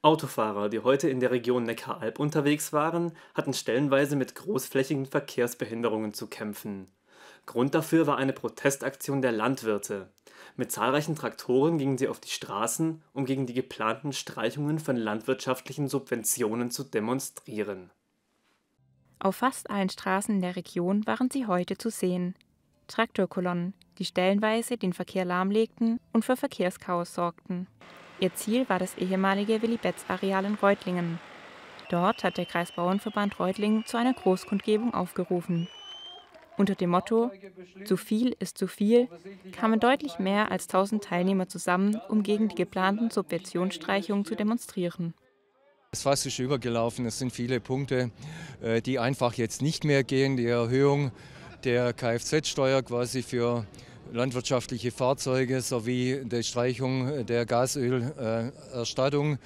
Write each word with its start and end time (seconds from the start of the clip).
Autofahrer, 0.00 0.68
die 0.68 0.78
heute 0.80 1.08
in 1.08 1.18
der 1.18 1.32
Region 1.32 1.64
Neckaralb 1.64 2.20
unterwegs 2.20 2.72
waren, 2.72 3.12
hatten 3.34 3.52
stellenweise 3.52 4.14
mit 4.14 4.36
großflächigen 4.36 5.06
Verkehrsbehinderungen 5.06 6.14
zu 6.14 6.28
kämpfen. 6.28 6.86
Grund 7.46 7.74
dafür 7.74 8.06
war 8.06 8.16
eine 8.16 8.32
Protestaktion 8.32 9.22
der 9.22 9.32
Landwirte. 9.32 10.12
Mit 10.56 10.70
zahlreichen 10.70 11.16
Traktoren 11.16 11.78
gingen 11.78 11.98
sie 11.98 12.06
auf 12.06 12.20
die 12.20 12.30
Straßen, 12.30 13.02
um 13.12 13.24
gegen 13.24 13.46
die 13.46 13.54
geplanten 13.54 14.12
Streichungen 14.12 14.78
von 14.78 14.96
landwirtschaftlichen 14.96 15.88
Subventionen 15.88 16.70
zu 16.70 16.84
demonstrieren. 16.84 17.90
Auf 19.18 19.36
fast 19.36 19.68
allen 19.68 19.88
Straßen 19.88 20.36
in 20.36 20.42
der 20.42 20.54
Region 20.54 21.06
waren 21.06 21.28
sie 21.30 21.46
heute 21.46 21.76
zu 21.76 21.90
sehen. 21.90 22.36
Traktorkolonnen, 22.86 23.74
die 23.98 24.04
stellenweise 24.04 24.76
den 24.76 24.92
Verkehr 24.92 25.24
lahmlegten 25.24 25.98
und 26.12 26.24
für 26.24 26.36
Verkehrschaos 26.36 27.14
sorgten. 27.14 27.66
Ihr 28.20 28.34
Ziel 28.34 28.68
war 28.68 28.78
das 28.78 28.96
ehemalige 28.96 29.62
Willi-Betz-Areal 29.62 30.44
in 30.44 30.54
Reutlingen. 30.54 31.20
Dort 31.88 32.24
hat 32.24 32.36
der 32.36 32.46
Kreisbauernverband 32.46 33.38
Reutlingen 33.38 33.86
zu 33.86 33.96
einer 33.96 34.12
Großkundgebung 34.12 34.92
aufgerufen. 34.92 35.68
Unter 36.56 36.74
dem 36.74 36.90
Motto 36.90 37.30
Zu 37.84 37.96
viel 37.96 38.34
ist 38.40 38.58
zu 38.58 38.66
viel 38.66 39.08
kamen 39.52 39.78
deutlich 39.78 40.18
mehr 40.18 40.50
als 40.50 40.64
1000 40.64 41.04
Teilnehmer 41.04 41.48
zusammen, 41.48 42.00
um 42.08 42.24
gegen 42.24 42.48
die 42.48 42.56
geplanten 42.56 43.10
Subventionsstreichungen 43.10 44.24
zu 44.24 44.34
demonstrieren. 44.34 45.14
Das 45.92 46.02
Fass 46.02 46.26
ist 46.26 46.38
übergelaufen. 46.40 47.06
Es 47.06 47.18
sind 47.18 47.32
viele 47.32 47.60
Punkte, 47.60 48.10
äh, 48.60 48.82
die 48.82 48.98
einfach 48.98 49.34
jetzt 49.34 49.62
nicht 49.62 49.84
mehr 49.84 50.02
gehen. 50.02 50.36
Die 50.36 50.46
Erhöhung 50.46 51.12
der 51.64 51.92
Kfz-Steuer 51.92 52.82
quasi 52.82 53.22
für 53.22 53.64
landwirtschaftliche 54.12 54.90
Fahrzeuge 54.90 55.60
sowie 55.60 56.22
die 56.24 56.42
Streichung 56.42 57.26
der 57.26 57.46
Gasölerstattung. 57.46 59.38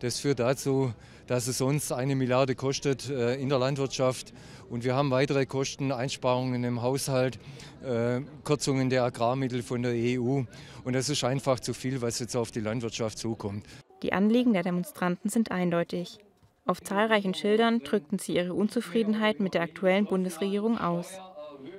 Das 0.00 0.20
führt 0.20 0.40
dazu, 0.40 0.92
dass 1.26 1.46
es 1.46 1.60
uns 1.60 1.92
eine 1.92 2.16
Milliarde 2.16 2.54
kostet 2.54 3.08
äh, 3.08 3.34
in 3.34 3.48
der 3.48 3.58
Landwirtschaft. 3.58 4.32
Und 4.68 4.82
wir 4.84 4.94
haben 4.94 5.10
weitere 5.10 5.46
Kosten, 5.46 5.92
Einsparungen 5.92 6.64
im 6.64 6.82
Haushalt, 6.82 7.38
äh, 7.84 8.20
Kürzungen 8.44 8.90
der 8.90 9.04
Agrarmittel 9.04 9.62
von 9.62 9.82
der 9.82 9.92
EU. 9.92 10.42
Und 10.84 10.92
das 10.92 11.08
ist 11.08 11.22
einfach 11.22 11.60
zu 11.60 11.72
viel, 11.72 12.02
was 12.02 12.18
jetzt 12.18 12.36
auf 12.36 12.50
die 12.50 12.60
Landwirtschaft 12.60 13.18
zukommt. 13.18 13.64
Die 14.02 14.12
Anliegen 14.12 14.54
der 14.54 14.62
Demonstranten 14.62 15.30
sind 15.30 15.50
eindeutig. 15.50 16.18
Auf 16.66 16.80
zahlreichen 16.80 17.34
Schildern 17.34 17.80
drückten 17.80 18.18
sie 18.18 18.34
ihre 18.36 18.54
Unzufriedenheit 18.54 19.40
mit 19.40 19.54
der 19.54 19.62
aktuellen 19.62 20.06
Bundesregierung 20.06 20.78
aus. 20.78 21.18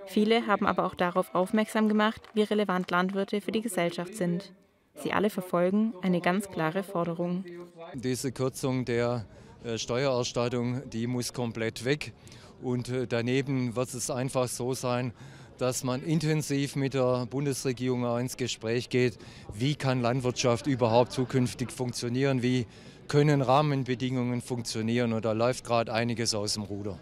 Viele 0.06 0.48
haben 0.48 0.66
aber 0.66 0.86
auch 0.86 0.96
darauf 0.96 1.34
aufmerksam 1.34 1.88
gemacht, 1.88 2.22
wie 2.34 2.44
relevant 2.44 2.92
Landwirte 2.92 3.42
für 3.42 3.52
die 3.52 3.62
Gesellschaft 3.62 4.16
sind. 4.16 4.54
Sie 4.96 5.14
alle 5.14 5.30
verfolgen 5.30 5.94
eine 6.02 6.22
ganz 6.22 6.50
klare 6.50 6.84
Forderung. 6.84 7.46
Diese 7.94 8.32
Kürzung 8.32 8.86
der 8.86 9.26
äh, 9.64 9.78
Steuererstattung, 9.78 10.90
die 10.90 11.08
muss 11.08 11.34
komplett 11.34 11.86
weg. 11.86 12.14
Und 12.62 12.90
äh, 12.90 13.08
daneben 13.08 13.76
wird 13.76 13.94
es 13.94 14.10
einfach 14.10 14.48
so 14.48 14.74
sein, 14.74 15.14
dass 15.58 15.84
man 15.84 16.04
intensiv 16.04 16.76
mit 16.76 16.96
der 16.96 17.28
Bundesregierung 17.28 18.06
auch 18.06 18.18
ins 18.18 18.36
Gespräch 18.36 18.90
geht, 18.90 19.18
wie 19.54 19.76
kann 19.76 20.02
Landwirtschaft 20.02 20.66
überhaupt 20.66 21.12
zukünftig 21.12 21.72
funktionieren, 21.72 22.42
wie 22.42 22.66
können 23.08 23.42
Rahmenbedingungen 23.42 24.42
funktionieren. 24.42 25.14
Und 25.14 25.26
da 25.26 25.34
läuft 25.34 25.64
gerade 25.64 25.94
einiges 25.94 26.34
aus 26.34 26.56
dem 26.56 26.64
Ruder. 26.64 27.00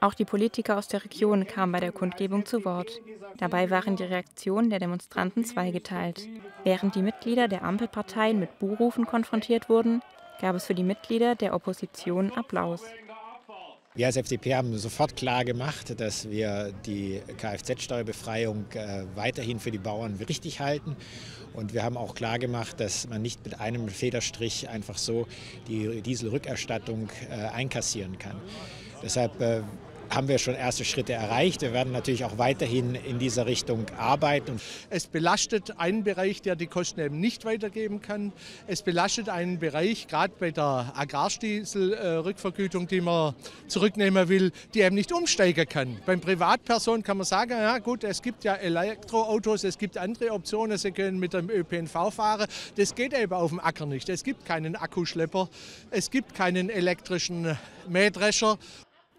Auch 0.00 0.14
die 0.14 0.24
Politiker 0.24 0.78
aus 0.78 0.86
der 0.86 1.04
Region 1.04 1.46
kamen 1.46 1.72
bei 1.72 1.80
der 1.80 1.90
Kundgebung 1.90 2.46
zu 2.46 2.64
Wort. 2.64 3.00
Dabei 3.36 3.68
waren 3.70 3.96
die 3.96 4.04
Reaktionen 4.04 4.70
der 4.70 4.78
Demonstranten 4.78 5.44
zweigeteilt. 5.44 6.28
Während 6.62 6.94
die 6.94 7.02
Mitglieder 7.02 7.48
der 7.48 7.64
Ampelparteien 7.64 8.38
mit 8.38 8.58
Buhrufen 8.60 9.06
konfrontiert 9.06 9.68
wurden, 9.68 10.02
gab 10.40 10.54
es 10.54 10.66
für 10.66 10.74
die 10.74 10.84
Mitglieder 10.84 11.34
der 11.34 11.52
Opposition 11.52 12.32
Applaus. 12.32 12.82
Wir 13.94 14.06
als 14.06 14.16
FDP 14.16 14.54
haben 14.54 14.78
sofort 14.78 15.16
klar 15.16 15.44
gemacht, 15.44 15.98
dass 15.98 16.30
wir 16.30 16.72
die 16.86 17.20
Kfz-Steuerbefreiung 17.36 18.66
äh, 18.74 19.04
weiterhin 19.16 19.58
für 19.58 19.72
die 19.72 19.78
Bauern 19.78 20.14
richtig 20.28 20.60
halten. 20.60 20.94
Und 21.54 21.74
wir 21.74 21.82
haben 21.82 21.96
auch 21.96 22.14
klar 22.14 22.38
gemacht, 22.38 22.78
dass 22.78 23.08
man 23.08 23.22
nicht 23.22 23.44
mit 23.44 23.58
einem 23.58 23.88
Federstrich 23.88 24.68
einfach 24.68 24.98
so 24.98 25.26
die 25.66 26.00
Dieselrückerstattung 26.02 27.08
äh, 27.28 27.48
einkassieren 27.48 28.18
kann. 28.20 28.36
Deshalb 29.02 29.40
äh, 29.40 29.62
haben 30.10 30.28
wir 30.28 30.38
schon 30.38 30.54
erste 30.54 30.84
Schritte 30.84 31.12
erreicht. 31.12 31.62
Wir 31.62 31.72
werden 31.72 31.92
natürlich 31.92 32.24
auch 32.24 32.38
weiterhin 32.38 32.94
in 32.94 33.18
dieser 33.18 33.46
Richtung 33.46 33.86
arbeiten. 33.96 34.60
Es 34.90 35.06
belastet 35.06 35.78
einen 35.78 36.04
Bereich, 36.04 36.42
der 36.42 36.56
die 36.56 36.66
Kosten 36.66 37.00
eben 37.00 37.20
nicht 37.20 37.44
weitergeben 37.44 38.00
kann. 38.00 38.32
Es 38.66 38.82
belastet 38.82 39.28
einen 39.28 39.58
Bereich, 39.58 40.08
gerade 40.08 40.32
bei 40.38 40.50
der 40.50 40.92
Agrarstiesel-Rückvergütung, 40.96 42.88
die 42.88 43.00
man 43.00 43.34
zurücknehmen 43.66 44.28
will, 44.28 44.52
die 44.74 44.80
eben 44.80 44.94
nicht 44.94 45.12
umsteigen 45.12 45.68
kann. 45.68 45.98
Beim 46.06 46.20
Privatpersonen 46.20 47.02
kann 47.02 47.18
man 47.18 47.26
sagen, 47.26 47.52
ja 47.52 47.78
gut, 47.78 48.04
es 48.04 48.22
gibt 48.22 48.44
ja 48.44 48.54
Elektroautos, 48.54 49.64
es 49.64 49.78
gibt 49.78 49.98
andere 49.98 50.32
Optionen, 50.32 50.78
sie 50.78 50.92
können 50.92 51.18
mit 51.18 51.32
dem 51.32 51.50
ÖPNV 51.50 52.12
fahren. 52.12 52.46
Das 52.76 52.94
geht 52.94 53.12
eben 53.12 53.32
auf 53.32 53.50
dem 53.50 53.60
Acker 53.60 53.86
nicht. 53.86 54.08
Es 54.08 54.24
gibt 54.24 54.44
keinen 54.44 54.76
Akkuschlepper, 54.76 55.48
es 55.90 56.10
gibt 56.10 56.34
keinen 56.34 56.70
elektrischen 56.70 57.58
Mähdrescher. 57.88 58.58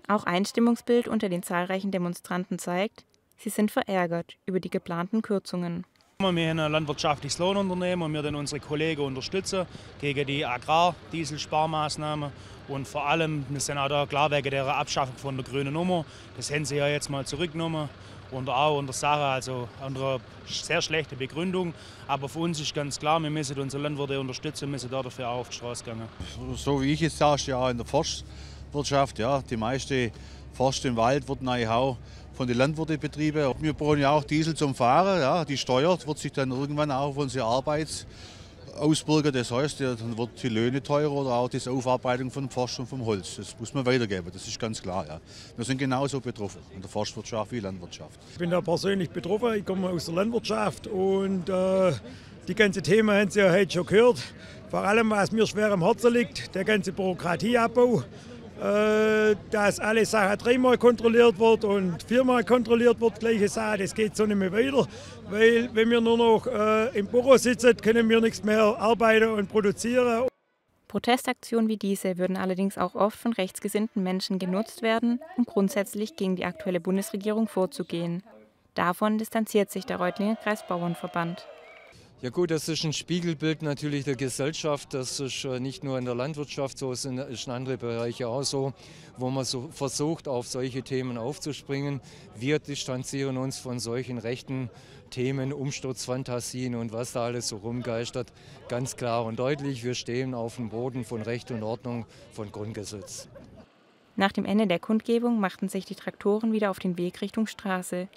Auch 0.10 0.24
ein 0.24 0.44
Stimmungsbild 0.44 1.08
unter 1.08 1.30
den 1.30 1.44
zahlreichen 1.44 1.92
Demonstranten 1.92 2.58
zeigt, 2.58 3.06
sie 3.38 3.50
sind 3.50 3.70
verärgert 3.70 4.38
über 4.48 4.60
die 4.60 4.72
geplanten 4.72 5.22
Kürzungen. 5.22 5.86
Wir 6.18 6.30
haben 6.30 6.38
ein 6.40 6.58
landwirtschaftliches 6.72 7.38
Lohnunternehmen 7.38 8.02
und 8.02 8.14
wir 8.14 8.24
dann 8.24 8.34
unsere 8.34 8.60
Kollegen 8.60 9.04
unterstützen 9.04 9.68
gegen 10.02 10.26
die 10.26 10.44
Agrardieselsparmaßnahmen. 10.44 12.32
Und 12.70 12.88
vor 12.88 13.08
allem, 13.08 13.46
wir 13.50 13.60
sind 13.60 13.78
auch 13.78 13.88
da 13.88 14.08
klar 14.08 14.32
wegen 14.32 14.50
der 14.50 14.66
Abschaffung 14.66 15.16
von 15.16 15.38
der 15.38 15.46
grünen 15.46 15.74
Nummer. 15.74 16.06
Das 16.38 16.52
haben 16.52 16.66
sie 16.66 16.78
ja 16.78 16.88
jetzt 16.88 17.12
mal 17.12 17.24
zurückgenommen. 17.28 17.88
Und 18.32 18.50
auch 18.50 18.80
unter 18.80 18.94
Sache, 18.94 19.22
also 19.22 19.70
unter 19.86 20.16
einer 20.16 20.20
sehr 20.48 20.82
schlechten 20.82 21.20
Begründung. 21.20 21.76
Aber 22.08 22.28
für 22.28 22.40
uns 22.40 22.60
ist 22.60 22.74
ganz 22.74 22.98
klar, 22.98 23.20
wir 23.20 23.30
müssen 23.30 23.60
unsere 23.60 23.84
Landwirte 23.84 24.20
unterstützen, 24.20 24.72
müssen 24.72 24.90
dafür 24.90 25.30
auch 25.30 25.42
auf 25.42 25.50
die 25.50 25.56
Straße 25.56 25.84
gehen. 25.84 26.02
So 26.56 26.82
wie 26.82 26.94
ich 26.94 27.04
es 27.04 27.16
sage, 27.16 27.44
ja 27.46 27.70
in 27.70 27.78
der 27.78 27.86
Forst 27.86 28.26
Forstwirtschaft. 28.72 29.20
Ja. 29.20 29.42
Die 29.50 29.58
meiste 29.58 30.12
Forst 30.54 30.86
im 30.86 30.96
Wald 30.96 31.28
wird 31.28 31.40
auch 31.68 31.98
von 32.34 32.48
den 32.48 32.58
Landwirten 32.58 33.00
betrieben. 33.00 33.54
Wir 33.60 33.74
brauchen 33.74 34.00
ja 34.00 34.12
auch 34.12 34.24
Diesel 34.24 34.56
zum 34.56 34.76
Fahren. 34.76 35.20
Ja. 35.20 35.46
Die 35.46 35.58
Steuer 35.58 35.98
wird 36.06 36.18
sich 36.18 36.32
dann 36.32 36.52
irgendwann 36.52 36.92
auch 36.92 37.10
auf 37.10 37.18
unsere 37.18 37.46
Arbeit 37.46 38.06
ausbürgern. 38.78 39.34
Das 39.34 39.52
heißt, 39.52 39.82
dann 39.82 40.18
wird 40.18 40.42
die 40.42 40.50
Löhne 40.50 40.82
teurer 40.82 41.12
oder 41.12 41.32
auch 41.32 41.50
die 41.50 41.60
Aufarbeitung 41.68 42.32
von 42.32 42.50
Forst 42.50 42.80
und 42.80 42.88
vom 42.88 43.06
Holz. 43.06 43.36
Das 43.36 43.56
muss 43.60 43.74
man 43.74 43.86
weitergeben, 43.86 44.30
das 44.32 44.48
ist 44.48 44.60
ganz 44.60 44.82
klar. 44.82 45.06
Ja. 45.08 45.20
Wir 45.56 45.66
sind 45.66 45.78
genauso 45.78 46.22
betroffen, 46.22 46.62
in 46.74 46.82
der 46.82 46.90
Forstwirtschaft 46.90 47.52
wie 47.52 47.60
Landwirtschaft. 47.60 48.20
Ich 48.32 48.38
bin 48.38 48.50
da 48.50 48.62
persönlich 48.62 49.10
betroffen, 49.10 49.56
ich 49.56 49.66
komme 49.66 49.90
aus 49.90 50.06
der 50.06 50.16
Landwirtschaft 50.16 50.88
und 50.88 51.50
äh, 51.50 51.92
die 52.48 52.56
ganze 52.56 52.82
Themen 52.82 53.16
haben 53.16 53.30
Sie 53.30 53.40
ja 53.40 53.52
heute 53.52 53.74
schon 53.74 53.86
gehört. 53.86 54.24
Vor 54.70 54.80
allem, 54.80 55.10
was 55.10 55.32
mir 55.32 55.46
schwer 55.46 55.72
am 55.72 55.84
Herzen 55.84 56.14
liegt, 56.14 56.54
der 56.56 56.64
ganze 56.64 56.94
Bürokratieabbau. 56.94 58.04
Äh, 58.62 59.38
dass 59.52 59.80
alle 59.80 60.06
Sachen 60.06 60.38
dreimal 60.38 60.78
kontrolliert 60.78 61.40
wird 61.40 61.64
und 61.64 62.04
viermal 62.04 62.44
kontrolliert 62.44 63.00
wird, 63.00 63.20
gleiche 63.22 63.48
Sache, 63.48 63.78
das 63.78 63.96
geht 63.96 64.18
so 64.18 64.26
nicht 64.26 64.36
mehr 64.36 64.52
weiter. 64.52 64.86
Weil 65.30 65.70
wenn 65.74 65.90
wir 65.90 66.02
nur 66.02 66.18
noch 66.18 66.46
äh, 66.46 67.00
im 67.00 67.08
Büro 67.08 67.38
sitzen, 67.38 67.78
können 67.78 68.10
wir 68.10 68.20
nichts 68.20 68.44
mehr 68.44 68.76
arbeiten 68.78 69.30
und 69.30 69.48
produzieren. 69.48 70.28
Protestaktionen 70.90 71.70
wie 71.70 71.78
diese 71.78 72.18
würden 72.18 72.36
allerdings 72.36 72.78
auch 72.78 72.96
oft 72.96 73.18
von 73.18 73.32
rechtsgesinnten 73.32 74.04
Menschen 74.04 74.40
genutzt 74.40 74.82
werden, 74.82 75.22
um 75.38 75.46
grundsätzlich 75.46 76.18
gegen 76.18 76.36
die 76.36 76.44
aktuelle 76.44 76.82
Bundesregierung 76.82 77.48
vorzugehen. 77.48 78.24
Davon 78.74 79.18
distanziert 79.18 79.72
sich 79.72 79.86
der 79.86 79.98
Reutlinger 79.98 80.36
Kreisbauernverband. 80.36 81.48
Ja 82.22 82.32
gut, 82.32 82.52
das 82.52 82.68
ist 82.68 82.84
ein 82.84 82.92
Spiegelbild 82.92 83.62
natürlich 83.62 84.04
der 84.04 84.18
Gesellschaft. 84.18 84.94
Das 84.94 85.22
ist 85.22 85.46
äh, 85.46 85.62
nicht 85.62 85.86
nur 85.86 85.98
in 85.98 86.04
der 86.04 86.16
Landwirtschaft 86.16 86.78
so, 86.78 86.92
es 86.92 87.06
ist 87.06 87.48
in 87.48 87.54
anderen 87.54 87.80
Bereichen 87.80 88.26
auch 88.26 88.44
so, 88.44 88.74
wo 89.18 89.30
man 89.30 89.46
so 89.46 89.70
versucht, 89.72 90.28
auf 90.28 90.46
solche 90.46 90.84
Themen 90.84 91.18
aufzuspringen. 91.18 92.02
Wir 92.36 92.60
distanzieren 92.60 93.38
uns 93.38 93.58
von 93.58 93.80
solchen 93.80 94.18
rechten 94.18 94.70
Themen, 95.12 95.54
Umsturzfantasien 95.54 96.76
und 96.76 96.92
was 96.92 97.14
da 97.14 97.24
alles 97.24 97.48
so 97.48 97.56
rumgeistert, 97.56 98.34
ganz 98.68 98.98
klar 98.98 99.24
und 99.24 99.40
deutlich. 99.40 99.86
Wir 99.86 99.94
stehen 99.94 100.34
auf 100.34 100.58
dem 100.58 100.68
Boden 100.68 101.06
von 101.06 101.22
Recht 101.22 101.52
und 101.52 101.64
Ordnung, 101.64 102.06
von 102.34 102.52
Grundgesetz. 102.52 103.30
Nach 104.18 104.34
dem 104.34 104.44
Ende 104.44 104.68
der 104.68 104.80
Kundgebung 104.80 105.40
machten 105.40 105.70
sich 105.70 105.86
die 105.86 105.96
Traktoren 105.96 106.52
wieder 106.52 106.70
auf 106.70 106.80
den 106.80 106.98
Weg 106.98 107.22
Richtung 107.22 107.48
Straße. 107.48 108.10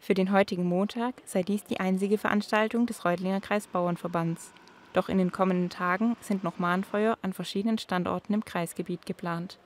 Für 0.00 0.14
den 0.14 0.32
heutigen 0.32 0.64
Montag 0.64 1.14
sei 1.24 1.42
dies 1.42 1.64
die 1.64 1.80
einzige 1.80 2.18
Veranstaltung 2.18 2.86
des 2.86 3.04
Reutlinger 3.04 3.40
Kreisbauernverbands. 3.40 4.52
Doch 4.92 5.08
in 5.08 5.18
den 5.18 5.32
kommenden 5.32 5.70
Tagen 5.70 6.16
sind 6.20 6.44
noch 6.44 6.58
Mahnfeuer 6.58 7.18
an 7.22 7.32
verschiedenen 7.32 7.78
Standorten 7.78 8.34
im 8.34 8.44
Kreisgebiet 8.44 9.04
geplant 9.04 9.58